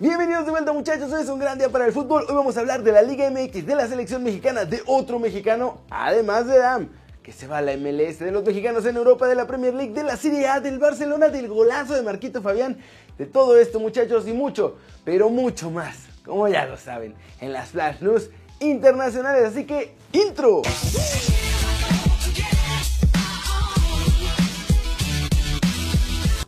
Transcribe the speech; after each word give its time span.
Bienvenidos 0.00 0.46
de 0.46 0.50
vuelta 0.50 0.72
muchachos, 0.72 1.12
hoy 1.12 1.20
es 1.20 1.28
un 1.28 1.38
gran 1.38 1.58
día 1.58 1.68
para 1.68 1.84
el 1.84 1.92
fútbol. 1.92 2.24
Hoy 2.26 2.34
vamos 2.34 2.56
a 2.56 2.60
hablar 2.60 2.82
de 2.82 2.90
la 2.90 3.02
Liga 3.02 3.30
MX, 3.30 3.66
de 3.66 3.74
la 3.74 3.86
selección 3.86 4.22
mexicana, 4.24 4.64
de 4.64 4.80
otro 4.86 5.18
mexicano, 5.18 5.82
además 5.90 6.46
de 6.46 6.56
Dam, 6.56 6.88
que 7.22 7.32
se 7.32 7.46
va 7.46 7.58
a 7.58 7.60
la 7.60 7.76
MLS, 7.76 8.18
de 8.18 8.30
los 8.30 8.42
mexicanos 8.42 8.86
en 8.86 8.96
Europa, 8.96 9.28
de 9.28 9.34
la 9.34 9.46
Premier 9.46 9.74
League, 9.74 9.92
de 9.92 10.02
la 10.02 10.16
Serie 10.16 10.48
A, 10.48 10.58
del 10.58 10.78
Barcelona, 10.78 11.28
del 11.28 11.48
golazo 11.48 11.92
de 11.92 12.00
Marquito 12.00 12.40
Fabián, 12.40 12.78
de 13.18 13.26
todo 13.26 13.58
esto 13.58 13.78
muchachos 13.78 14.26
y 14.26 14.32
mucho, 14.32 14.78
pero 15.04 15.28
mucho 15.28 15.70
más, 15.70 15.98
como 16.24 16.48
ya 16.48 16.64
lo 16.64 16.78
saben, 16.78 17.14
en 17.38 17.52
las 17.52 17.68
Flash 17.68 18.00
News 18.00 18.30
internacionales. 18.58 19.44
Así 19.52 19.66
que, 19.66 19.94
intro. 20.12 20.62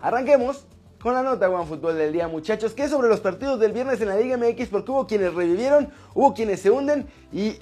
Arranquemos 0.01 0.65
con 1.03 1.15
la 1.15 1.23
nota 1.23 1.51
One 1.51 1.67
Fútbol 1.67 1.97
del 1.97 2.13
día, 2.13 2.29
muchachos, 2.29 2.75
que 2.75 2.85
es 2.85 2.91
sobre 2.91 3.09
los 3.09 3.19
partidos 3.19 3.59
del 3.59 3.73
viernes 3.73 4.01
en 4.01 4.09
la 4.09 4.17
Liga 4.17 4.37
MX, 4.37 4.69
porque 4.69 4.93
hubo 4.93 5.07
quienes 5.07 5.35
revivieron, 5.35 5.89
hubo 6.15 6.33
quienes 6.33 6.61
se 6.61 6.71
hunden 6.71 7.07
y 7.33 7.57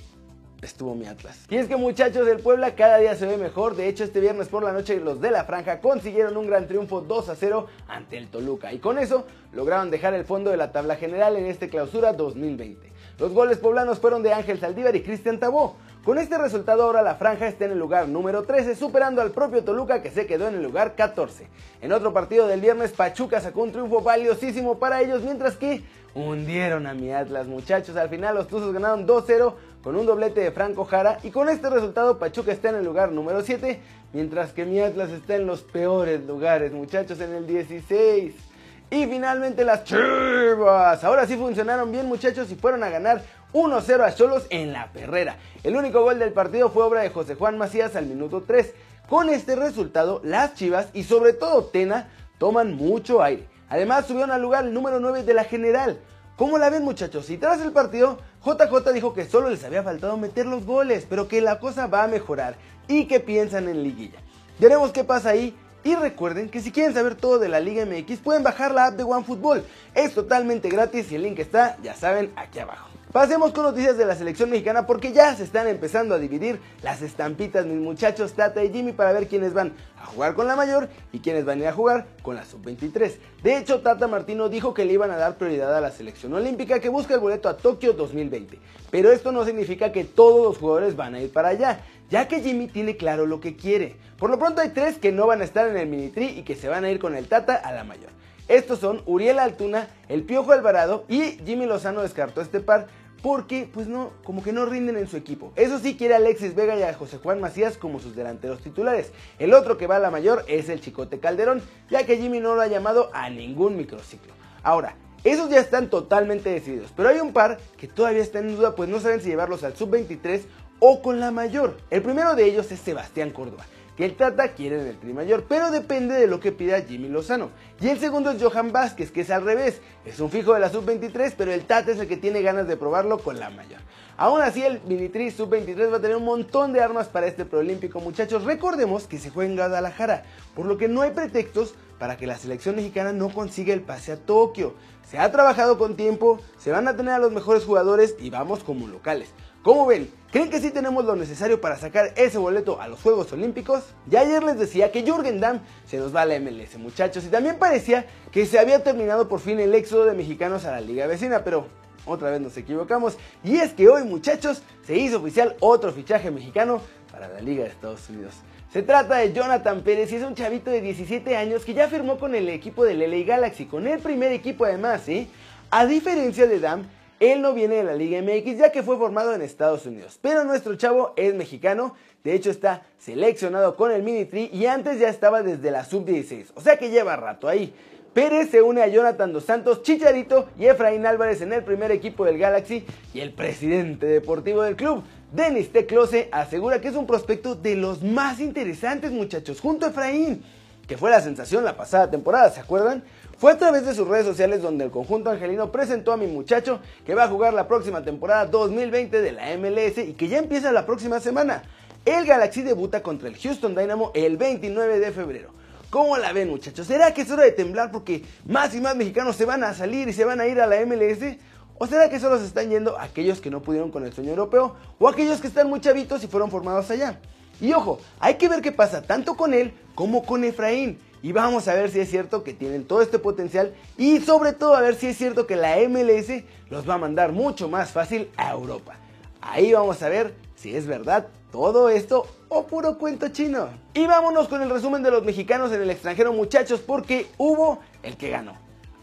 estuvo 0.60 0.94
mi 0.94 1.06
Atlas. 1.06 1.46
Y 1.48 1.56
es 1.56 1.66
que 1.66 1.76
muchachos 1.76 2.26
del 2.26 2.40
Puebla 2.40 2.74
cada 2.74 2.98
día 2.98 3.14
se 3.16 3.24
ve 3.24 3.38
mejor. 3.38 3.76
De 3.76 3.88
hecho, 3.88 4.04
este 4.04 4.20
viernes 4.20 4.48
por 4.48 4.62
la 4.62 4.72
noche 4.72 5.00
los 5.00 5.22
de 5.22 5.30
la 5.30 5.44
franja 5.44 5.80
consiguieron 5.80 6.36
un 6.36 6.48
gran 6.48 6.68
triunfo 6.68 7.00
2 7.00 7.30
a 7.30 7.34
0 7.34 7.66
ante 7.88 8.18
el 8.18 8.28
Toluca. 8.28 8.74
Y 8.74 8.78
con 8.78 8.98
eso 8.98 9.24
lograron 9.54 9.90
dejar 9.90 10.12
el 10.12 10.26
fondo 10.26 10.50
de 10.50 10.58
la 10.58 10.70
tabla 10.70 10.96
general 10.96 11.36
en 11.36 11.46
este 11.46 11.70
clausura 11.70 12.12
2020. 12.12 12.92
Los 13.20 13.34
goles 13.34 13.58
poblanos 13.58 13.98
fueron 13.98 14.22
de 14.22 14.32
Ángel 14.32 14.58
Saldívar 14.58 14.96
y 14.96 15.02
Cristian 15.02 15.38
Tabó. 15.38 15.76
Con 16.06 16.16
este 16.16 16.38
resultado 16.38 16.84
ahora 16.84 17.02
la 17.02 17.16
franja 17.16 17.48
está 17.48 17.66
en 17.66 17.72
el 17.72 17.78
lugar 17.78 18.08
número 18.08 18.44
13, 18.44 18.74
superando 18.74 19.20
al 19.20 19.30
propio 19.30 19.62
Toluca 19.62 20.00
que 20.00 20.10
se 20.10 20.26
quedó 20.26 20.48
en 20.48 20.54
el 20.54 20.62
lugar 20.62 20.94
14. 20.94 21.46
En 21.82 21.92
otro 21.92 22.14
partido 22.14 22.46
del 22.46 22.62
viernes, 22.62 22.92
Pachuca 22.92 23.42
sacó 23.42 23.60
un 23.60 23.72
triunfo 23.72 24.00
valiosísimo 24.00 24.78
para 24.78 25.02
ellos, 25.02 25.22
mientras 25.22 25.58
que 25.58 25.82
hundieron 26.14 26.86
a 26.86 26.94
mi 26.94 27.12
Atlas, 27.12 27.46
muchachos. 27.46 27.94
Al 27.96 28.08
final 28.08 28.36
los 28.36 28.48
Tuzos 28.48 28.72
ganaron 28.72 29.06
2-0 29.06 29.52
con 29.84 29.96
un 29.96 30.06
doblete 30.06 30.40
de 30.40 30.50
Franco 30.50 30.86
Jara 30.86 31.18
y 31.22 31.30
con 31.30 31.50
este 31.50 31.68
resultado 31.68 32.18
Pachuca 32.18 32.52
está 32.52 32.70
en 32.70 32.76
el 32.76 32.86
lugar 32.86 33.12
número 33.12 33.42
7, 33.42 33.80
mientras 34.14 34.54
que 34.54 34.64
mi 34.64 34.80
Atlas 34.80 35.10
está 35.10 35.36
en 35.36 35.46
los 35.46 35.60
peores 35.60 36.24
lugares, 36.24 36.72
muchachos, 36.72 37.20
en 37.20 37.34
el 37.34 37.46
16. 37.46 38.49
Y 38.90 39.06
finalmente 39.06 39.64
las 39.64 39.84
Chivas. 39.84 41.04
Ahora 41.04 41.24
sí 41.24 41.36
funcionaron 41.36 41.92
bien 41.92 42.06
muchachos 42.06 42.50
y 42.50 42.56
fueron 42.56 42.82
a 42.82 42.90
ganar 42.90 43.22
1-0 43.52 44.04
a 44.04 44.14
Cholos 44.14 44.46
en 44.50 44.72
la 44.72 44.92
perrera. 44.92 45.36
El 45.62 45.76
único 45.76 46.02
gol 46.02 46.18
del 46.18 46.32
partido 46.32 46.70
fue 46.70 46.82
obra 46.82 47.02
de 47.02 47.10
José 47.10 47.36
Juan 47.36 47.56
Macías 47.56 47.94
al 47.94 48.06
minuto 48.06 48.42
3. 48.44 48.74
Con 49.08 49.28
este 49.28 49.54
resultado, 49.54 50.20
las 50.24 50.54
Chivas 50.54 50.88
y 50.92 51.04
sobre 51.04 51.34
todo 51.34 51.66
Tena 51.66 52.08
toman 52.38 52.74
mucho 52.74 53.22
aire. 53.22 53.46
Además 53.68 54.06
subieron 54.06 54.32
al 54.32 54.42
lugar 54.42 54.64
el 54.64 54.74
número 54.74 54.98
9 54.98 55.22
de 55.22 55.34
la 55.34 55.44
general. 55.44 56.00
¿Cómo 56.36 56.58
la 56.58 56.70
ven 56.70 56.82
muchachos? 56.82 57.30
Y 57.30 57.36
tras 57.36 57.60
el 57.60 57.70
partido, 57.70 58.18
JJ 58.44 58.92
dijo 58.92 59.14
que 59.14 59.26
solo 59.26 59.50
les 59.50 59.62
había 59.62 59.84
faltado 59.84 60.16
meter 60.16 60.46
los 60.46 60.66
goles, 60.66 61.06
pero 61.08 61.28
que 61.28 61.40
la 61.40 61.60
cosa 61.60 61.86
va 61.86 62.02
a 62.02 62.08
mejorar 62.08 62.56
y 62.88 63.04
que 63.06 63.20
piensan 63.20 63.68
en 63.68 63.84
liguilla. 63.84 64.18
Veremos 64.58 64.90
qué 64.90 65.04
pasa 65.04 65.30
ahí 65.30 65.56
y 65.84 65.94
recuerden 65.94 66.48
que 66.48 66.60
si 66.60 66.72
quieren 66.72 66.94
saber 66.94 67.14
todo 67.14 67.38
de 67.38 67.48
la 67.48 67.60
Liga 67.60 67.86
MX 67.86 68.18
pueden 68.20 68.42
bajar 68.42 68.72
la 68.72 68.86
app 68.86 68.94
de 68.94 69.04
OneFootball. 69.04 69.64
Es 69.94 70.14
totalmente 70.14 70.68
gratis 70.68 71.10
y 71.12 71.16
el 71.16 71.22
link 71.22 71.38
está, 71.38 71.76
ya 71.82 71.94
saben, 71.94 72.32
aquí 72.36 72.58
abajo. 72.58 72.90
Pasemos 73.12 73.50
con 73.50 73.64
noticias 73.64 73.98
de 73.98 74.06
la 74.06 74.14
selección 74.14 74.50
mexicana 74.50 74.86
porque 74.86 75.12
ya 75.12 75.34
se 75.34 75.42
están 75.42 75.66
empezando 75.66 76.14
a 76.14 76.18
dividir 76.20 76.60
las 76.80 77.02
estampitas 77.02 77.66
mis 77.66 77.80
muchachos 77.80 78.34
Tata 78.34 78.62
y 78.62 78.72
Jimmy 78.72 78.92
para 78.92 79.12
ver 79.12 79.26
quiénes 79.26 79.52
van 79.52 79.72
a 80.00 80.06
jugar 80.06 80.34
con 80.34 80.46
la 80.46 80.54
mayor 80.54 80.88
y 81.12 81.18
quiénes 81.18 81.44
van 81.44 81.58
a 81.58 81.62
ir 81.62 81.66
a 81.66 81.72
jugar 81.72 82.06
con 82.22 82.36
la 82.36 82.44
sub-23. 82.44 83.16
De 83.42 83.56
hecho, 83.56 83.80
Tata 83.80 84.06
Martino 84.06 84.48
dijo 84.48 84.74
que 84.74 84.84
le 84.84 84.92
iban 84.92 85.10
a 85.10 85.16
dar 85.16 85.38
prioridad 85.38 85.76
a 85.76 85.80
la 85.80 85.90
selección 85.90 86.34
olímpica 86.34 86.78
que 86.78 86.88
busca 86.88 87.14
el 87.14 87.20
boleto 87.20 87.48
a 87.48 87.56
Tokio 87.56 87.94
2020. 87.94 88.60
Pero 88.92 89.10
esto 89.10 89.32
no 89.32 89.44
significa 89.44 89.90
que 89.90 90.04
todos 90.04 90.44
los 90.44 90.58
jugadores 90.58 90.94
van 90.94 91.16
a 91.16 91.20
ir 91.20 91.32
para 91.32 91.48
allá, 91.48 91.80
ya 92.10 92.28
que 92.28 92.40
Jimmy 92.40 92.66
tiene 92.66 92.96
claro 92.96 93.26
lo 93.26 93.40
que 93.40 93.56
quiere. 93.56 93.96
Por 94.18 94.30
lo 94.30 94.38
pronto 94.38 94.60
hay 94.60 94.70
tres 94.70 94.98
que 94.98 95.12
no 95.12 95.26
van 95.26 95.40
a 95.40 95.44
estar 95.44 95.68
en 95.68 95.76
el 95.76 95.88
mini 95.88 96.08
tri 96.08 96.26
y 96.26 96.42
que 96.42 96.56
se 96.56 96.68
van 96.68 96.84
a 96.84 96.90
ir 96.90 96.98
con 96.98 97.14
el 97.14 97.28
Tata 97.28 97.54
a 97.54 97.72
la 97.72 97.84
mayor. 97.84 98.10
Estos 98.48 98.80
son 98.80 99.02
Uriel 99.06 99.38
Altuna, 99.38 99.88
el 100.08 100.24
Piojo 100.24 100.52
Alvarado 100.52 101.04
y 101.08 101.38
Jimmy 101.46 101.66
Lozano 101.66 102.02
descartó 102.02 102.40
este 102.40 102.60
par 102.60 102.88
porque 103.22 103.68
pues 103.72 103.86
no, 103.86 104.12
como 104.24 104.42
que 104.42 104.52
no 104.52 104.66
rinden 104.66 104.96
en 104.96 105.06
su 105.06 105.16
equipo. 105.16 105.52
Eso 105.54 105.78
sí 105.78 105.96
quiere 105.96 106.14
Alexis 106.14 106.54
Vega 106.54 106.76
y 106.76 106.82
a 106.82 106.94
José 106.94 107.18
Juan 107.18 107.40
Macías 107.40 107.76
como 107.76 108.00
sus 108.00 108.16
delanteros 108.16 108.60
titulares. 108.60 109.12
El 109.38 109.54
otro 109.54 109.76
que 109.76 109.86
va 109.86 109.96
a 109.96 110.00
la 110.00 110.10
mayor 110.10 110.44
es 110.48 110.68
el 110.68 110.80
Chicote 110.80 111.20
Calderón, 111.20 111.62
ya 111.90 112.04
que 112.06 112.16
Jimmy 112.16 112.40
no 112.40 112.54
lo 112.54 112.62
ha 112.62 112.66
llamado 112.66 113.10
a 113.12 113.30
ningún 113.30 113.76
microciclo. 113.76 114.32
Ahora, 114.62 114.96
esos 115.22 115.50
ya 115.50 115.60
están 115.60 115.90
totalmente 115.90 116.48
decididos, 116.48 116.92
pero 116.96 117.10
hay 117.10 117.20
un 117.20 117.34
par 117.34 117.58
que 117.76 117.86
todavía 117.86 118.22
están 118.22 118.48
en 118.48 118.56
duda 118.56 118.74
pues 118.74 118.88
no 118.88 119.00
saben 119.00 119.20
si 119.20 119.28
llevarlos 119.28 119.64
al 119.64 119.76
sub-23 119.76 120.40
o 120.80 121.00
con 121.00 121.20
la 121.20 121.30
mayor. 121.30 121.76
El 121.90 122.02
primero 122.02 122.34
de 122.34 122.46
ellos 122.46 122.72
es 122.72 122.80
Sebastián 122.80 123.30
Córdoba 123.30 123.64
que 124.00 124.06
el 124.06 124.16
Tata 124.16 124.54
quiere 124.54 124.80
en 124.80 124.86
el 124.86 124.98
tri 124.98 125.12
mayor, 125.12 125.44
pero 125.46 125.70
depende 125.70 126.14
de 126.14 126.26
lo 126.26 126.40
que 126.40 126.52
pida 126.52 126.80
Jimmy 126.80 127.10
Lozano. 127.10 127.50
Y 127.82 127.88
el 127.88 127.98
segundo 127.98 128.30
es 128.30 128.42
Johan 128.42 128.72
Vázquez, 128.72 129.10
que 129.10 129.20
es 129.20 129.30
al 129.30 129.44
revés, 129.44 129.82
es 130.06 130.20
un 130.20 130.30
fijo 130.30 130.54
de 130.54 130.60
la 130.60 130.70
sub-23, 130.70 131.34
pero 131.36 131.52
el 131.52 131.66
Tata 131.66 131.90
es 131.90 131.98
el 131.98 132.08
que 132.08 132.16
tiene 132.16 132.40
ganas 132.40 132.66
de 132.66 132.78
probarlo 132.78 133.18
con 133.18 133.38
la 133.38 133.50
mayor. 133.50 133.78
Aún 134.16 134.40
así, 134.40 134.62
el 134.62 134.80
Minitri 134.86 135.30
sub-23 135.30 135.92
va 135.92 135.98
a 135.98 136.00
tener 136.00 136.16
un 136.16 136.24
montón 136.24 136.72
de 136.72 136.80
armas 136.80 137.08
para 137.08 137.26
este 137.26 137.44
preolímpico, 137.44 138.00
muchachos. 138.00 138.44
Recordemos 138.44 139.06
que 139.06 139.18
se 139.18 139.28
juega 139.28 139.50
en 139.50 139.56
Guadalajara, 139.56 140.22
por 140.54 140.64
lo 140.64 140.78
que 140.78 140.88
no 140.88 141.02
hay 141.02 141.10
pretextos 141.10 141.74
para 141.98 142.16
que 142.16 142.26
la 142.26 142.38
selección 142.38 142.76
mexicana 142.76 143.12
no 143.12 143.28
consiga 143.28 143.74
el 143.74 143.82
pase 143.82 144.12
a 144.12 144.16
Tokio. 144.16 144.76
Se 145.10 145.18
ha 145.18 145.30
trabajado 145.30 145.76
con 145.76 145.96
tiempo, 145.96 146.40
se 146.58 146.70
van 146.70 146.88
a 146.88 146.96
tener 146.96 147.12
a 147.12 147.18
los 147.18 147.32
mejores 147.32 147.64
jugadores 147.64 148.16
y 148.18 148.30
vamos 148.30 148.64
como 148.64 148.88
locales. 148.88 149.28
¿Cómo 149.62 149.84
ven? 149.84 150.10
¿Creen 150.32 150.48
que 150.48 150.58
sí 150.58 150.70
tenemos 150.70 151.04
lo 151.04 151.14
necesario 151.16 151.60
para 151.60 151.76
sacar 151.76 152.14
ese 152.16 152.38
boleto 152.38 152.80
a 152.80 152.88
los 152.88 153.02
Juegos 153.02 153.30
Olímpicos? 153.34 153.84
Ya 154.06 154.20
ayer 154.20 154.42
les 154.42 154.58
decía 154.58 154.90
que 154.90 155.02
Jürgen 155.02 155.38
Damm 155.38 155.60
se 155.84 155.98
nos 155.98 156.16
va 156.16 156.22
a 156.22 156.24
la 156.24 156.40
MLS, 156.40 156.78
muchachos, 156.78 157.26
y 157.26 157.28
también 157.28 157.58
parecía 157.58 158.06
que 158.32 158.46
se 158.46 158.58
había 158.58 158.82
terminado 158.82 159.28
por 159.28 159.38
fin 159.38 159.60
el 159.60 159.74
éxodo 159.74 160.06
de 160.06 160.14
mexicanos 160.14 160.64
a 160.64 160.70
la 160.70 160.80
liga 160.80 161.06
vecina, 161.06 161.44
pero 161.44 161.66
otra 162.06 162.30
vez 162.30 162.40
nos 162.40 162.56
equivocamos. 162.56 163.18
Y 163.44 163.56
es 163.56 163.74
que 163.74 163.86
hoy, 163.90 164.04
muchachos, 164.04 164.62
se 164.86 164.96
hizo 164.96 165.18
oficial 165.18 165.54
otro 165.60 165.92
fichaje 165.92 166.30
mexicano 166.30 166.80
para 167.12 167.28
la 167.28 167.42
Liga 167.42 167.64
de 167.64 167.68
Estados 167.68 168.08
Unidos. 168.08 168.36
Se 168.72 168.82
trata 168.82 169.16
de 169.16 169.34
Jonathan 169.34 169.82
Pérez 169.82 170.10
y 170.12 170.16
es 170.16 170.22
un 170.22 170.34
chavito 170.34 170.70
de 170.70 170.80
17 170.80 171.36
años 171.36 171.66
que 171.66 171.74
ya 171.74 171.86
firmó 171.88 172.18
con 172.18 172.34
el 172.34 172.48
equipo 172.48 172.84
del 172.84 173.00
LA 173.00 173.26
Galaxy, 173.26 173.66
con 173.66 173.86
el 173.86 173.98
primer 173.98 174.32
equipo 174.32 174.64
además, 174.64 175.02
¿sí? 175.04 175.28
A 175.70 175.84
diferencia 175.84 176.46
de 176.46 176.60
Dam, 176.60 176.86
él 177.20 177.42
no 177.42 177.52
viene 177.52 177.76
de 177.76 177.84
la 177.84 177.94
Liga 177.94 178.20
MX 178.20 178.58
ya 178.58 178.72
que 178.72 178.82
fue 178.82 178.96
formado 178.96 179.34
en 179.34 179.42
Estados 179.42 179.84
Unidos, 179.86 180.18
pero 180.20 180.42
nuestro 180.42 180.74
chavo 180.74 181.12
es 181.16 181.34
mexicano, 181.34 181.94
de 182.24 182.34
hecho 182.34 182.50
está 182.50 182.82
seleccionado 182.98 183.76
con 183.76 183.92
el 183.92 184.02
Mini 184.02 184.24
Tri 184.24 184.50
y 184.52 184.66
antes 184.66 184.98
ya 184.98 185.08
estaba 185.08 185.42
desde 185.42 185.70
la 185.70 185.84
Sub-16, 185.84 186.46
o 186.54 186.60
sea 186.60 186.78
que 186.78 186.90
lleva 186.90 187.16
rato 187.16 187.46
ahí. 187.46 187.72
Pérez 188.14 188.50
se 188.50 188.60
une 188.60 188.82
a 188.82 188.88
Jonathan 188.88 189.32
Dos 189.32 189.44
Santos, 189.44 189.82
Chicharito 189.82 190.48
y 190.58 190.66
Efraín 190.66 191.06
Álvarez 191.06 191.42
en 191.42 191.52
el 191.52 191.62
primer 191.62 191.92
equipo 191.92 192.24
del 192.24 192.38
Galaxy 192.38 192.84
y 193.14 193.20
el 193.20 193.32
presidente 193.32 194.06
deportivo 194.06 194.62
del 194.62 194.74
club, 194.74 195.04
Denis 195.30 195.70
Teclose, 195.70 196.28
asegura 196.32 196.80
que 196.80 196.88
es 196.88 196.96
un 196.96 197.06
prospecto 197.06 197.54
de 197.54 197.76
los 197.76 198.02
más 198.02 198.40
interesantes 198.40 199.12
muchachos, 199.12 199.60
junto 199.60 199.86
a 199.86 199.90
Efraín, 199.90 200.42
que 200.90 200.96
fue 200.96 201.08
la 201.08 201.20
sensación 201.20 201.62
la 201.62 201.76
pasada 201.76 202.10
temporada, 202.10 202.50
¿se 202.50 202.58
acuerdan? 202.58 203.04
Fue 203.38 203.52
a 203.52 203.56
través 203.56 203.86
de 203.86 203.94
sus 203.94 204.08
redes 204.08 204.26
sociales 204.26 204.60
donde 204.60 204.84
el 204.84 204.90
conjunto 204.90 205.30
angelino 205.30 205.70
presentó 205.70 206.12
a 206.12 206.16
mi 206.16 206.26
muchacho 206.26 206.80
que 207.06 207.14
va 207.14 207.22
a 207.22 207.28
jugar 207.28 207.54
la 207.54 207.68
próxima 207.68 208.02
temporada 208.02 208.46
2020 208.46 209.22
de 209.22 209.30
la 209.30 209.56
MLS 209.56 209.98
y 209.98 210.14
que 210.14 210.26
ya 210.26 210.38
empieza 210.38 210.72
la 210.72 210.86
próxima 210.86 211.20
semana. 211.20 211.62
El 212.04 212.26
Galaxy 212.26 212.62
debuta 212.62 213.04
contra 213.04 213.28
el 213.28 213.38
Houston 213.38 213.76
Dynamo 213.76 214.10
el 214.14 214.36
29 214.36 214.98
de 214.98 215.12
febrero. 215.12 215.50
¿Cómo 215.90 216.16
la 216.16 216.32
ven 216.32 216.50
muchachos? 216.50 216.88
¿Será 216.88 217.14
que 217.14 217.22
es 217.22 217.30
hora 217.30 217.44
de 217.44 217.52
temblar 217.52 217.92
porque 217.92 218.24
más 218.44 218.74
y 218.74 218.80
más 218.80 218.96
mexicanos 218.96 219.36
se 219.36 219.44
van 219.44 219.62
a 219.62 219.74
salir 219.74 220.08
y 220.08 220.12
se 220.12 220.24
van 220.24 220.40
a 220.40 220.48
ir 220.48 220.60
a 220.60 220.66
la 220.66 220.84
MLS? 220.84 221.36
¿O 221.78 221.86
será 221.86 222.10
que 222.10 222.18
solo 222.18 222.36
se 222.36 222.46
están 222.46 222.68
yendo 222.68 222.98
aquellos 222.98 223.40
que 223.40 223.48
no 223.48 223.62
pudieron 223.62 223.92
con 223.92 224.04
el 224.04 224.12
sueño 224.12 224.30
europeo 224.30 224.74
o 224.98 225.08
aquellos 225.08 225.40
que 225.40 225.46
están 225.46 225.68
muy 225.70 225.80
chavitos 225.80 226.24
y 226.24 226.26
fueron 226.26 226.50
formados 226.50 226.90
allá? 226.90 227.20
Y 227.60 227.72
ojo, 227.72 228.00
hay 228.18 228.34
que 228.34 228.48
ver 228.48 228.62
qué 228.62 228.72
pasa 228.72 229.02
tanto 229.02 229.36
con 229.36 229.54
él 229.54 229.72
como 229.94 230.24
con 230.24 230.44
Efraín. 230.44 230.98
Y 231.22 231.32
vamos 231.32 231.68
a 231.68 231.74
ver 231.74 231.90
si 231.90 232.00
es 232.00 232.08
cierto 232.08 232.42
que 232.42 232.54
tienen 232.54 232.84
todo 232.84 233.02
este 233.02 233.18
potencial 233.18 233.74
y 233.98 234.20
sobre 234.20 234.54
todo 234.54 234.74
a 234.74 234.80
ver 234.80 234.94
si 234.94 235.08
es 235.08 235.18
cierto 235.18 235.46
que 235.46 235.56
la 235.56 235.76
MLS 235.88 236.44
los 236.70 236.88
va 236.88 236.94
a 236.94 236.98
mandar 236.98 237.32
mucho 237.32 237.68
más 237.68 237.90
fácil 237.90 238.30
a 238.38 238.52
Europa. 238.52 238.94
Ahí 239.42 239.72
vamos 239.72 240.02
a 240.02 240.08
ver 240.08 240.34
si 240.54 240.74
es 240.74 240.86
verdad 240.86 241.28
todo 241.52 241.90
esto 241.90 242.26
o 242.48 242.66
puro 242.66 242.96
cuento 242.96 243.28
chino. 243.28 243.68
Y 243.92 244.06
vámonos 244.06 244.48
con 244.48 244.62
el 244.62 244.70
resumen 244.70 245.02
de 245.02 245.10
los 245.10 245.24
mexicanos 245.24 245.72
en 245.72 245.82
el 245.82 245.90
extranjero 245.90 246.32
muchachos 246.32 246.80
porque 246.80 247.26
hubo 247.36 247.80
el 248.02 248.16
que 248.16 248.30
ganó, 248.30 248.54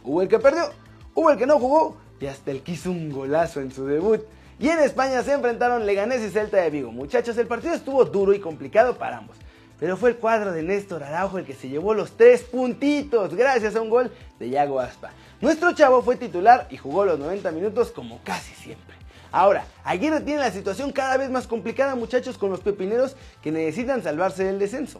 hubo 0.03 0.23
el 0.23 0.27
que 0.27 0.39
perdió, 0.39 0.71
hubo 1.13 1.29
el 1.29 1.37
que 1.37 1.45
no 1.45 1.59
jugó 1.59 1.97
y 2.19 2.25
hasta 2.25 2.49
el 2.49 2.63
que 2.63 2.71
hizo 2.71 2.89
un 2.89 3.11
golazo 3.11 3.61
en 3.61 3.71
su 3.71 3.85
debut. 3.85 4.21
Y 4.59 4.69
en 4.69 4.79
España 4.79 5.21
se 5.23 5.33
enfrentaron 5.33 5.85
Leganés 5.85 6.21
y 6.21 6.29
Celta 6.29 6.57
de 6.57 6.69
Vigo. 6.69 6.91
Muchachos, 6.91 7.37
el 7.37 7.47
partido 7.47 7.75
estuvo 7.75 8.03
duro 8.05 8.33
y 8.33 8.39
complicado 8.39 8.97
para 8.97 9.17
ambos 9.17 9.37
pero 9.79 9.97
fue 9.97 10.09
el 10.09 10.15
cuadro 10.17 10.51
de 10.51 10.63
Néstor 10.63 11.03
Araujo 11.03 11.37
el 11.37 11.45
que 11.45 11.53
se 11.53 11.69
llevó 11.69 11.93
los 11.93 12.11
tres 12.11 12.43
puntitos 12.43 13.35
gracias 13.35 13.75
a 13.75 13.81
un 13.81 13.89
gol 13.89 14.11
de 14.39 14.49
Yago 14.49 14.79
Aspa. 14.79 15.11
Nuestro 15.39 15.73
chavo 15.73 16.01
fue 16.01 16.15
titular 16.15 16.67
y 16.69 16.77
jugó 16.77 17.05
los 17.05 17.19
90 17.19 17.51
minutos 17.51 17.91
como 17.91 18.19
casi 18.23 18.53
siempre. 18.55 18.95
Ahora, 19.31 19.65
Aguirre 19.83 20.21
tiene 20.21 20.39
la 20.39 20.51
situación 20.51 20.91
cada 20.91 21.17
vez 21.17 21.29
más 21.29 21.47
complicada 21.47 21.95
muchachos 21.95 22.37
con 22.37 22.49
los 22.49 22.61
pepineros 22.61 23.15
que 23.41 23.51
necesitan 23.51 24.01
salvarse 24.01 24.45
del 24.45 24.57
descenso. 24.57 24.99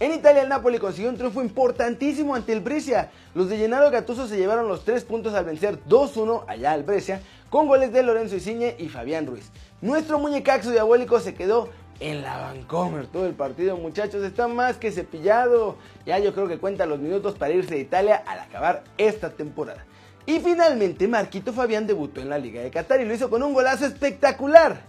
En 0.00 0.12
Italia 0.12 0.42
el 0.42 0.48
Napoli 0.48 0.78
consiguió 0.78 1.10
un 1.10 1.16
triunfo 1.16 1.42
importantísimo 1.42 2.34
ante 2.34 2.52
el 2.52 2.60
Brescia. 2.60 3.10
Los 3.34 3.48
de 3.48 3.56
Gennaro 3.56 3.90
Gattuso 3.90 4.26
se 4.26 4.36
llevaron 4.36 4.66
los 4.66 4.84
3 4.84 5.04
puntos 5.04 5.32
al 5.34 5.44
vencer 5.44 5.78
2-1 5.84 6.44
allá 6.48 6.72
al 6.72 6.82
Brescia 6.82 7.22
con 7.52 7.68
goles 7.68 7.92
de 7.92 8.02
Lorenzo 8.02 8.36
Insigne 8.36 8.76
y 8.78 8.88
Fabián 8.88 9.26
Ruiz. 9.26 9.50
Nuestro 9.82 10.18
muñecaxo 10.18 10.70
diabólico 10.70 11.20
se 11.20 11.34
quedó 11.34 11.68
en 12.00 12.22
la 12.22 12.38
Vancomer 12.38 13.06
todo 13.06 13.26
el 13.26 13.34
partido, 13.34 13.76
muchachos, 13.76 14.24
está 14.24 14.48
más 14.48 14.78
que 14.78 14.90
cepillado. 14.90 15.76
Ya 16.06 16.18
yo 16.18 16.32
creo 16.32 16.48
que 16.48 16.56
cuenta 16.56 16.86
los 16.86 16.98
minutos 16.98 17.34
para 17.34 17.52
irse 17.52 17.74
de 17.74 17.80
Italia 17.80 18.22
al 18.26 18.40
acabar 18.40 18.84
esta 18.96 19.28
temporada. 19.28 19.84
Y 20.24 20.40
finalmente 20.40 21.06
Marquito 21.06 21.52
Fabián 21.52 21.86
debutó 21.86 22.22
en 22.22 22.30
la 22.30 22.38
Liga 22.38 22.62
de 22.62 22.70
Qatar 22.70 23.02
y 23.02 23.04
lo 23.04 23.12
hizo 23.12 23.28
con 23.28 23.42
un 23.42 23.52
golazo 23.52 23.84
espectacular. 23.84 24.80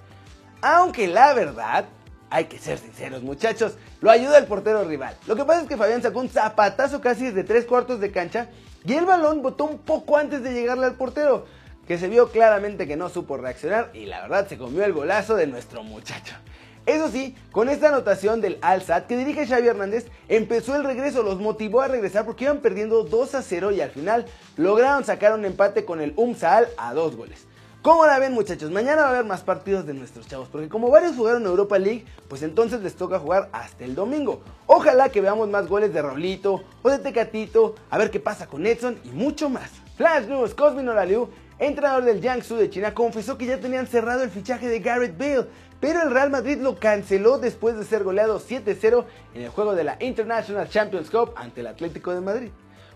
Aunque 0.61 1.09
la 1.09 1.33
verdad, 1.33 1.83
hay 2.29 2.45
que 2.45 2.59
ser 2.59 2.77
sinceros 2.77 3.23
muchachos, 3.23 3.73
lo 3.99 4.09
ayuda 4.09 4.37
el 4.37 4.45
portero 4.45 4.85
rival. 4.85 5.17
Lo 5.27 5.35
que 5.35 5.43
pasa 5.43 5.63
es 5.63 5.67
que 5.67 5.75
Fabián 5.75 6.01
sacó 6.01 6.21
un 6.21 6.29
zapatazo 6.29 7.01
casi 7.01 7.25
desde 7.25 7.43
tres 7.43 7.65
cuartos 7.65 7.99
de 7.99 8.09
cancha 8.09 8.47
y 8.85 8.93
el 8.93 9.03
balón 9.05 9.41
botó 9.41 9.65
un 9.65 9.79
poco 9.79 10.15
antes 10.15 10.43
de 10.43 10.53
llegarle 10.53 10.85
al 10.85 10.95
portero, 10.95 11.45
que 11.87 11.97
se 11.97 12.07
vio 12.07 12.29
claramente 12.29 12.87
que 12.87 12.95
no 12.95 13.09
supo 13.09 13.37
reaccionar 13.37 13.91
y 13.93 14.05
la 14.05 14.21
verdad 14.21 14.47
se 14.47 14.57
comió 14.57 14.83
el 14.85 14.93
golazo 14.93 15.35
de 15.35 15.47
nuestro 15.47 15.83
muchacho. 15.83 16.35
Eso 16.85 17.09
sí, 17.09 17.35
con 17.51 17.69
esta 17.69 17.87
anotación 17.87 18.41
del 18.41 18.57
Al-Sad 18.61 19.03
que 19.03 19.15
dirige 19.15 19.47
Xavi 19.47 19.67
Hernández, 19.67 20.07
empezó 20.27 20.75
el 20.75 20.83
regreso, 20.83 21.23
los 21.23 21.39
motivó 21.39 21.81
a 21.81 21.87
regresar 21.87 22.25
porque 22.25 22.43
iban 22.43 22.57
perdiendo 22.57 23.03
2 23.03 23.35
a 23.35 23.41
0 23.41 23.71
y 23.71 23.79
al 23.79 23.91
final 23.91 24.25
lograron 24.57 25.05
sacar 25.05 25.33
un 25.33 25.45
empate 25.45 25.85
con 25.85 26.01
el 26.01 26.13
Umsal 26.17 26.67
a 26.77 26.93
dos 26.93 27.15
goles. 27.15 27.47
¿Cómo 27.81 28.05
la 28.05 28.19
ven 28.19 28.33
muchachos? 28.33 28.71
Mañana 28.71 29.01
va 29.01 29.07
a 29.09 29.11
haber 29.11 29.25
más 29.25 29.41
partidos 29.41 29.85
de 29.85 29.93
nuestros 29.93 30.27
chavos, 30.27 30.47
porque 30.49 30.69
como 30.69 30.89
varios 30.89 31.17
jugaron 31.17 31.45
Europa 31.45 31.77
League, 31.77 32.05
pues 32.29 32.41
entonces 32.41 32.81
les 32.81 32.95
toca 32.95 33.19
jugar 33.19 33.49
hasta 33.51 33.83
el 33.83 33.93
domingo. 33.93 34.41
Ojalá 34.67 35.09
que 35.09 35.19
veamos 35.19 35.49
más 35.49 35.67
goles 35.67 35.93
de 35.93 36.01
Rolito 36.01 36.63
o 36.81 36.89
de 36.89 36.99
Tecatito, 36.99 37.75
a 37.89 37.97
ver 37.97 38.09
qué 38.09 38.21
pasa 38.21 38.47
con 38.47 38.65
Edson 38.65 38.97
y 39.03 39.09
mucho 39.09 39.49
más. 39.49 39.69
Flash 39.97 40.27
News, 40.27 40.53
Cosmin 40.53 40.87
Oraliu, 40.87 41.29
entrenador 41.63 42.03
del 42.03 42.21
Jiangsu 42.21 42.55
de 42.55 42.69
China, 42.69 42.93
confesó 42.93 43.37
que 43.37 43.45
ya 43.45 43.59
tenían 43.59 43.87
cerrado 43.87 44.23
el 44.23 44.29
fichaje 44.29 44.67
de 44.67 44.79
Garrett 44.79 45.17
Bale, 45.17 45.47
pero 45.79 46.01
el 46.01 46.11
Real 46.11 46.29
Madrid 46.29 46.59
lo 46.61 46.79
canceló 46.79 47.37
después 47.37 47.77
de 47.77 47.83
ser 47.83 48.03
goleado 48.03 48.39
7-0 48.39 49.05
en 49.33 49.41
el 49.41 49.49
juego 49.49 49.75
de 49.75 49.83
la 49.83 49.97
International 49.99 50.69
Champions 50.69 51.09
Cup 51.09 51.33
ante 51.35 51.61
el 51.61 51.67
Atlético 51.67 52.13
de 52.13 52.21
Madrid. 52.21 52.49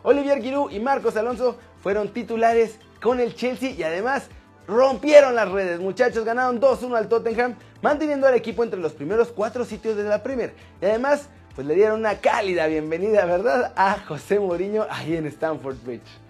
Olivier 0.03 0.41
Giroud 0.41 0.71
y 0.71 0.79
Marcos 0.79 1.17
Alonso 1.17 1.57
fueron 1.81 2.09
titulares 2.09 2.79
con 3.01 3.19
el 3.19 3.35
Chelsea 3.35 3.71
y 3.71 3.83
además 3.83 4.29
rompieron 4.67 5.35
las 5.35 5.49
redes. 5.49 5.79
Muchachos, 5.79 6.25
ganaron 6.25 6.61
2-1 6.61 6.97
al 6.97 7.09
Tottenham, 7.09 7.55
manteniendo 7.81 8.27
al 8.27 8.35
equipo 8.35 8.63
entre 8.63 8.79
los 8.79 8.93
primeros 8.93 9.29
cuatro 9.29 9.65
sitios 9.65 9.95
de 9.95 10.03
la 10.03 10.23
Premier. 10.23 10.53
Y 10.81 10.85
además, 10.85 11.29
pues 11.55 11.65
le 11.65 11.75
dieron 11.75 11.99
una 11.99 12.19
cálida 12.19 12.67
bienvenida, 12.67 13.25
¿verdad? 13.25 13.73
A 13.75 13.99
José 13.99 14.39
Mourinho 14.39 14.85
ahí 14.89 15.15
en 15.15 15.25
Stamford 15.25 15.77
Bridge. 15.83 16.26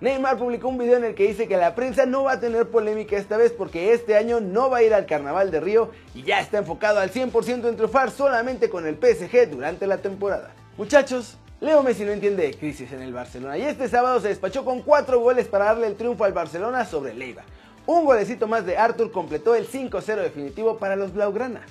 Neymar 0.00 0.36
publicó 0.36 0.68
un 0.68 0.78
video 0.78 0.96
en 0.96 1.04
el 1.04 1.14
que 1.14 1.28
dice 1.28 1.46
que 1.46 1.56
la 1.56 1.74
prensa 1.74 2.04
no 2.04 2.24
va 2.24 2.32
a 2.32 2.40
tener 2.40 2.68
polémica 2.68 3.16
esta 3.16 3.36
vez 3.36 3.52
porque 3.52 3.92
este 3.92 4.16
año 4.16 4.40
no 4.40 4.68
va 4.68 4.78
a 4.78 4.82
ir 4.82 4.92
al 4.92 5.06
Carnaval 5.06 5.50
de 5.50 5.60
Río 5.60 5.90
y 6.14 6.24
ya 6.24 6.40
está 6.40 6.58
enfocado 6.58 6.98
al 6.98 7.12
100% 7.12 7.68
en 7.68 7.76
triunfar 7.76 8.10
solamente 8.10 8.68
con 8.68 8.86
el 8.86 8.96
PSG 8.96 9.50
durante 9.50 9.86
la 9.86 9.98
temporada. 9.98 10.52
Muchachos, 10.76 11.38
Leo 11.60 11.82
Messi 11.82 12.04
no 12.04 12.10
entiende 12.10 12.42
de 12.42 12.54
crisis 12.54 12.92
en 12.92 13.02
el 13.02 13.12
Barcelona 13.12 13.56
y 13.56 13.62
este 13.62 13.88
sábado 13.88 14.20
se 14.20 14.28
despachó 14.28 14.64
con 14.64 14.82
4 14.82 15.20
goles 15.20 15.46
para 15.46 15.66
darle 15.66 15.86
el 15.86 15.94
triunfo 15.94 16.24
al 16.24 16.32
Barcelona 16.32 16.84
sobre 16.84 17.14
Leiva. 17.14 17.44
Un 17.86 18.04
golecito 18.04 18.48
más 18.48 18.66
de 18.66 18.76
Arthur 18.76 19.12
completó 19.12 19.54
el 19.54 19.68
5-0 19.68 20.16
definitivo 20.16 20.76
para 20.78 20.96
los 20.96 21.12
Blaugrana. 21.14 21.64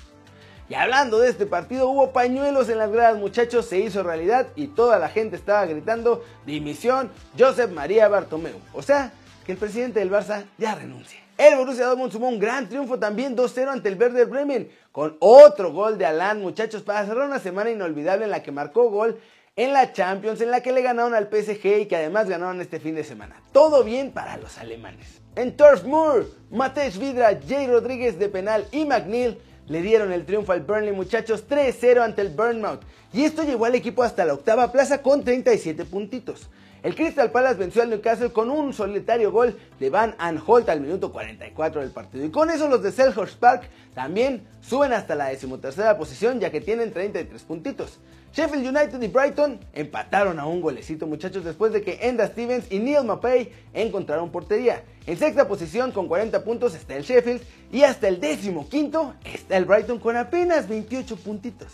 Y 0.74 0.76
hablando 0.76 1.20
de 1.20 1.30
este 1.30 1.46
partido, 1.46 1.88
hubo 1.88 2.14
pañuelos 2.14 2.68
en 2.68 2.80
las 2.80 2.92
gradas, 2.92 3.20
muchachos, 3.20 3.68
se 3.68 3.78
hizo 3.78 4.02
realidad 4.02 4.48
y 4.56 4.66
toda 4.66 4.98
la 4.98 5.08
gente 5.08 5.36
estaba 5.36 5.64
gritando 5.68 6.26
dimisión 6.48 7.12
Josep 7.38 7.70
María 7.70 8.08
Bartomeu. 8.08 8.56
O 8.74 8.82
sea, 8.82 9.14
que 9.46 9.52
el 9.52 9.60
presidente 9.60 10.00
del 10.00 10.10
Barça 10.10 10.46
ya 10.58 10.74
renuncie. 10.74 11.20
El 11.38 11.58
Borussia 11.58 11.86
Dortmund 11.86 12.12
sumó 12.12 12.28
un 12.28 12.40
gran 12.40 12.68
triunfo 12.68 12.98
también 12.98 13.38
2-0 13.38 13.68
ante 13.68 13.90
el 13.90 14.00
Werder 14.00 14.26
Bremen 14.26 14.72
con 14.92 15.16
otro 15.20 15.72
gol 15.72 16.00
de 16.00 16.08
Alan, 16.08 16.42
muchachos, 16.42 16.82
para 16.82 17.06
cerrar 17.06 17.28
una 17.28 17.38
semana 17.38 17.70
inolvidable 17.70 18.26
en 18.26 18.32
la 18.32 18.42
que 18.42 18.52
marcó 18.52 18.90
gol 18.90 19.20
en 19.56 19.74
la 19.74 19.94
Champions, 19.94 20.42
en 20.42 20.50
la 20.50 20.62
que 20.62 20.72
le 20.72 20.82
ganaron 20.82 21.14
al 21.14 21.30
PSG 21.30 21.82
y 21.82 21.86
que 21.86 21.98
además 21.98 22.28
ganaron 22.28 22.60
este 22.62 22.80
fin 22.80 22.96
de 22.96 23.04
semana. 23.04 23.40
Todo 23.52 23.84
bien 23.84 24.12
para 24.12 24.38
los 24.38 24.58
alemanes. 24.58 25.22
En 25.36 25.56
Turf 25.56 25.84
Moor, 25.84 26.26
Matej 26.50 26.98
Vidra, 26.98 27.40
Jay 27.48 27.68
Rodríguez 27.68 28.18
de 28.18 28.28
penal 28.28 28.66
y 28.72 28.86
McNeil 28.86 29.38
le 29.68 29.82
dieron 29.82 30.12
el 30.12 30.26
triunfo 30.26 30.52
al 30.52 30.62
Burnley 30.62 30.94
muchachos 30.94 31.46
3-0 31.50 32.02
ante 32.02 32.22
el 32.22 32.30
Burnmouth 32.30 32.82
y 33.14 33.24
esto 33.24 33.44
llevó 33.44 33.66
al 33.66 33.76
equipo 33.76 34.04
hasta 34.04 34.26
la 34.26 34.34
octava 34.34 34.72
plaza 34.72 35.02
con 35.02 35.24
37 35.24 35.86
puntitos. 35.86 36.50
El 36.84 36.96
Crystal 36.96 37.32
Palace 37.32 37.56
venció 37.56 37.82
al 37.82 37.90
Newcastle 37.90 38.34
con 38.34 38.52
un 38.52 38.74
solitario 38.74 39.32
gol 39.32 39.58
de 39.80 39.90
Van 39.90 40.16
Aanholt 40.18 40.68
al 40.68 40.82
minuto 40.82 41.14
44 41.14 41.80
del 41.80 41.92
partido. 41.92 42.26
Y 42.26 42.30
con 42.30 42.50
eso 42.50 42.68
los 42.68 42.84
de 42.84 42.92
Selhurst 42.92 43.40
Park 43.40 43.70
también 43.96 44.46
suben 44.60 44.92
hasta 44.92 45.16
la 45.16 45.28
decimotercera 45.28 45.98
posición 45.98 46.42
ya 46.42 46.52
que 46.52 46.60
tienen 46.60 46.92
33 46.92 47.42
puntitos. 47.44 48.00
Sheffield 48.34 48.68
United 48.68 49.02
y 49.02 49.08
Brighton 49.08 49.62
empataron 49.72 50.42
a 50.42 50.46
un 50.46 50.60
golecito 50.60 51.08
muchachos 51.08 51.46
después 51.46 51.72
de 51.72 51.84
que 51.84 52.00
Enda 52.02 52.28
Stevens 52.28 52.70
y 52.70 52.80
Neil 52.80 53.06
Mapei 53.06 53.54
encontraron 53.74 54.30
portería. 54.30 54.84
En 55.08 55.18
sexta 55.18 55.48
posición 55.48 55.94
con 55.94 56.10
40 56.10 56.44
puntos 56.44 56.76
está 56.76 56.98
el 56.98 57.04
Sheffield 57.04 57.42
y 57.72 57.84
hasta 57.84 58.10
el 58.10 58.20
décimo 58.20 58.68
quinto 58.68 59.14
está 59.24 59.56
el 59.56 59.64
Brighton 59.64 60.00
con 60.00 60.18
apenas 60.18 60.68
28 60.68 61.16
puntitos. 61.16 61.70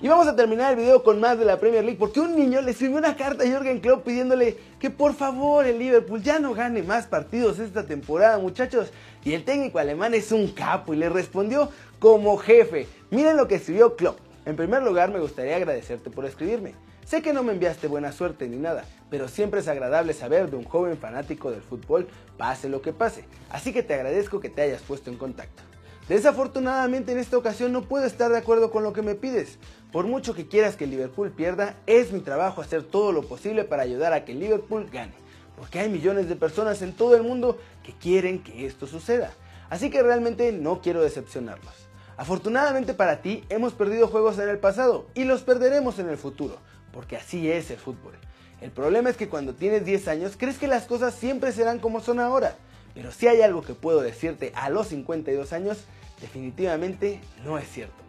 Y 0.00 0.08
vamos 0.08 0.26
a 0.26 0.34
terminar 0.34 0.72
el 0.72 0.78
video 0.78 1.02
con 1.02 1.20
más 1.20 1.38
de 1.38 1.44
la 1.44 1.58
Premier 1.58 1.84
League 1.84 1.98
porque 1.98 2.20
un 2.20 2.36
niño 2.36 2.60
le 2.60 2.72
escribió 2.72 2.98
una 2.98 3.16
carta 3.16 3.44
a 3.44 3.46
Jürgen 3.46 3.80
Klopp 3.80 4.04
pidiéndole 4.04 4.56
que 4.80 4.90
por 4.90 5.14
favor 5.14 5.64
el 5.66 5.78
Liverpool 5.78 6.20
ya 6.20 6.40
no 6.40 6.52
gane 6.52 6.82
más 6.82 7.06
partidos 7.06 7.60
esta 7.60 7.86
temporada 7.86 8.38
muchachos. 8.38 8.90
Y 9.24 9.34
el 9.34 9.44
técnico 9.44 9.78
alemán 9.78 10.12
es 10.12 10.32
un 10.32 10.48
capo 10.48 10.92
y 10.92 10.96
le 10.96 11.08
respondió 11.08 11.70
como 12.00 12.36
jefe. 12.36 12.88
Miren 13.10 13.36
lo 13.36 13.46
que 13.46 13.54
escribió 13.54 13.96
Klopp. 13.96 14.18
En 14.44 14.56
primer 14.56 14.82
lugar 14.82 15.10
me 15.10 15.20
gustaría 15.20 15.56
agradecerte 15.56 16.10
por 16.10 16.26
escribirme. 16.26 16.74
Sé 17.06 17.22
que 17.22 17.32
no 17.32 17.42
me 17.42 17.52
enviaste 17.52 17.86
buena 17.86 18.12
suerte 18.12 18.48
ni 18.48 18.56
nada, 18.56 18.84
pero 19.10 19.28
siempre 19.28 19.60
es 19.60 19.68
agradable 19.68 20.12
saber 20.12 20.50
de 20.50 20.56
un 20.56 20.64
joven 20.64 20.98
fanático 20.98 21.50
del 21.50 21.62
fútbol, 21.62 22.08
pase 22.36 22.68
lo 22.68 22.82
que 22.82 22.92
pase. 22.92 23.24
Así 23.50 23.72
que 23.72 23.82
te 23.82 23.94
agradezco 23.94 24.40
que 24.40 24.50
te 24.50 24.62
hayas 24.62 24.82
puesto 24.82 25.10
en 25.10 25.18
contacto. 25.18 25.62
Desafortunadamente 26.08 27.12
en 27.12 27.18
esta 27.18 27.38
ocasión 27.38 27.72
no 27.72 27.82
puedo 27.82 28.04
estar 28.04 28.30
de 28.30 28.36
acuerdo 28.36 28.70
con 28.70 28.82
lo 28.82 28.92
que 28.92 29.00
me 29.00 29.14
pides. 29.14 29.58
Por 29.90 30.06
mucho 30.06 30.34
que 30.34 30.46
quieras 30.46 30.76
que 30.76 30.86
Liverpool 30.86 31.30
pierda, 31.30 31.76
es 31.86 32.12
mi 32.12 32.20
trabajo 32.20 32.60
hacer 32.60 32.82
todo 32.82 33.10
lo 33.10 33.22
posible 33.22 33.64
para 33.64 33.84
ayudar 33.84 34.12
a 34.12 34.26
que 34.26 34.34
Liverpool 34.34 34.86
gane. 34.92 35.14
Porque 35.56 35.78
hay 35.78 35.88
millones 35.88 36.28
de 36.28 36.36
personas 36.36 36.82
en 36.82 36.92
todo 36.92 37.16
el 37.16 37.22
mundo 37.22 37.58
que 37.82 37.94
quieren 37.94 38.42
que 38.42 38.66
esto 38.66 38.86
suceda. 38.86 39.32
Así 39.70 39.88
que 39.88 40.02
realmente 40.02 40.52
no 40.52 40.82
quiero 40.82 41.00
decepcionarlos. 41.00 41.72
Afortunadamente 42.18 42.92
para 42.92 43.22
ti 43.22 43.42
hemos 43.48 43.72
perdido 43.72 44.06
juegos 44.08 44.38
en 44.38 44.50
el 44.50 44.58
pasado 44.58 45.06
y 45.14 45.24
los 45.24 45.42
perderemos 45.42 45.98
en 45.98 46.10
el 46.10 46.18
futuro, 46.18 46.58
porque 46.92 47.16
así 47.16 47.50
es 47.50 47.70
el 47.70 47.78
fútbol. 47.78 48.12
El 48.60 48.70
problema 48.70 49.08
es 49.08 49.16
que 49.16 49.28
cuando 49.30 49.54
tienes 49.54 49.86
10 49.86 50.08
años 50.08 50.34
crees 50.36 50.58
que 50.58 50.68
las 50.68 50.84
cosas 50.84 51.14
siempre 51.14 51.50
serán 51.50 51.78
como 51.78 52.00
son 52.00 52.20
ahora. 52.20 52.56
Pero 52.94 53.10
si 53.10 53.26
hay 53.26 53.42
algo 53.42 53.62
que 53.62 53.74
puedo 53.74 54.00
decirte 54.00 54.52
a 54.54 54.70
los 54.70 54.88
52 54.88 55.52
años, 55.52 55.84
definitivamente 56.20 57.20
no 57.44 57.58
es 57.58 57.68
cierto. 57.68 58.02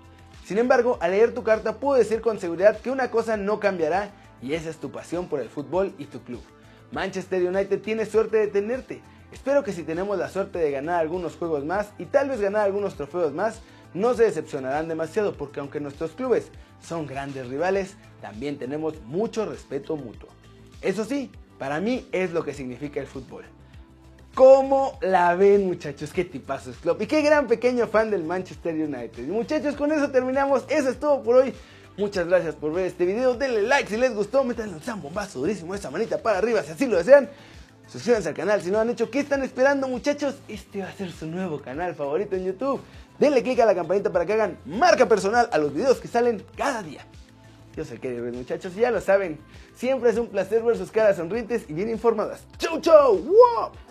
Sin 0.45 0.59
embargo, 0.59 0.99
al 1.01 1.11
leer 1.11 1.33
tu 1.33 1.43
carta 1.43 1.77
puedo 1.77 1.97
decir 1.97 2.21
con 2.21 2.39
seguridad 2.39 2.79
que 2.79 2.91
una 2.91 3.09
cosa 3.09 3.35
no 3.35 3.59
cambiará 3.59 4.11
y 4.41 4.53
esa 4.53 4.69
es 4.69 4.77
tu 4.77 4.91
pasión 4.91 5.27
por 5.27 5.39
el 5.39 5.49
fútbol 5.49 5.93
y 5.97 6.05
tu 6.05 6.21
club. 6.21 6.43
Manchester 6.91 7.43
United 7.43 7.81
tiene 7.81 8.05
suerte 8.05 8.37
de 8.37 8.47
tenerte. 8.47 9.01
Espero 9.31 9.63
que 9.63 9.73
si 9.73 9.83
tenemos 9.83 10.17
la 10.17 10.29
suerte 10.29 10.59
de 10.59 10.71
ganar 10.71 10.99
algunos 10.99 11.35
juegos 11.35 11.65
más 11.65 11.89
y 11.97 12.05
tal 12.05 12.29
vez 12.29 12.39
ganar 12.39 12.61
algunos 12.61 12.95
trofeos 12.95 13.33
más, 13.33 13.61
no 13.95 14.13
se 14.13 14.23
decepcionarán 14.23 14.87
demasiado 14.87 15.33
porque 15.33 15.59
aunque 15.59 15.79
nuestros 15.79 16.11
clubes 16.11 16.51
son 16.79 17.07
grandes 17.07 17.47
rivales, 17.47 17.95
también 18.21 18.57
tenemos 18.59 19.01
mucho 19.01 19.45
respeto 19.45 19.97
mutuo. 19.97 20.29
Eso 20.81 21.05
sí, 21.05 21.31
para 21.57 21.79
mí 21.79 22.07
es 22.11 22.31
lo 22.31 22.43
que 22.43 22.53
significa 22.53 22.99
el 22.99 23.07
fútbol. 23.07 23.45
¿Cómo 24.35 24.99
la 24.99 25.33
ven 25.35 25.65
muchachos? 25.65 26.11
Qué 26.11 26.25
tipazo 26.25 26.69
es 26.69 26.75
Klopp 26.75 27.01
y 27.01 27.07
qué 27.07 27.21
gran 27.21 27.47
pequeño 27.47 27.87
fan 27.87 28.11
del 28.11 28.25
Manchester 28.25 28.75
United. 28.75 29.23
Y 29.25 29.31
muchachos, 29.31 29.75
con 29.75 29.93
eso 29.93 30.11
terminamos. 30.11 30.65
Eso 30.67 30.89
es 30.89 30.99
todo 30.99 31.23
por 31.23 31.37
hoy. 31.37 31.53
Muchas 31.95 32.27
gracias 32.27 32.53
por 32.53 32.73
ver 32.73 32.87
este 32.87 33.05
video. 33.05 33.35
Denle 33.35 33.61
like 33.61 33.87
si 33.89 33.95
les 33.95 34.13
gustó. 34.13 34.43
Métanle 34.43 34.73
un 34.73 34.81
zambombazo 34.81 35.39
durísimo 35.39 35.73
esa 35.73 35.89
manita 35.89 36.17
para 36.17 36.39
arriba 36.39 36.61
si 36.63 36.73
así 36.73 36.85
lo 36.85 36.97
desean. 36.97 37.29
Suscríbanse 37.87 38.27
al 38.27 38.35
canal 38.35 38.61
si 38.61 38.71
no 38.71 38.79
han 38.81 38.89
hecho. 38.89 39.09
¿Qué 39.09 39.21
están 39.21 39.41
esperando 39.41 39.87
muchachos? 39.87 40.35
Este 40.49 40.81
va 40.81 40.89
a 40.89 40.91
ser 40.91 41.13
su 41.13 41.27
nuevo 41.27 41.61
canal 41.61 41.95
favorito 41.95 42.35
en 42.35 42.43
YouTube. 42.43 42.81
Denle 43.17 43.41
click 43.41 43.61
a 43.61 43.65
la 43.65 43.73
campanita 43.73 44.11
para 44.11 44.25
que 44.25 44.33
hagan 44.33 44.57
marca 44.65 45.07
personal 45.07 45.47
a 45.53 45.57
los 45.57 45.73
videos 45.73 46.01
que 46.01 46.09
salen 46.09 46.43
cada 46.57 46.83
día. 46.83 47.05
Yo 47.73 47.85
soy 47.85 47.99
Kerry 47.99 48.31
muchachos, 48.33 48.73
y 48.75 48.81
ya 48.81 48.91
lo 48.91 48.99
saben. 48.99 49.39
Siempre 49.75 50.09
es 50.09 50.17
un 50.17 50.27
placer 50.27 50.61
ver 50.61 50.77
sus 50.77 50.91
caras 50.91 51.15
sonrientes 51.15 51.63
y 51.69 51.73
bien 51.73 51.89
informadas. 51.89 52.43
¡Chau, 52.57 52.81
chau! 52.81 53.17
¡Wow! 53.17 53.84